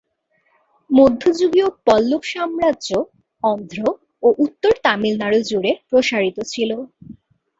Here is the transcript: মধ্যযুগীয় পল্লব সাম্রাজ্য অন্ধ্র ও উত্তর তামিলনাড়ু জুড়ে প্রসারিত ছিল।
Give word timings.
মধ্যযুগীয় 0.89 1.67
পল্লব 1.85 2.21
সাম্রাজ্য 2.31 2.89
অন্ধ্র 3.43 3.79
ও 4.23 4.37
উত্তর 4.45 4.73
তামিলনাড়ু 4.85 5.39
জুড়ে 5.49 5.71
প্রসারিত 5.89 6.37
ছিল। 6.51 6.71